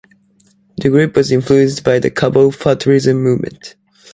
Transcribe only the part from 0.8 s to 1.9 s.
group was influenced